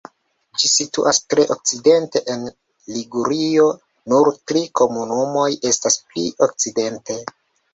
[0.61, 2.47] Ĝi situas tre okcidente en
[2.95, 3.67] Ligurio;
[4.15, 7.21] nur tri komunumoj estas pli okcidente.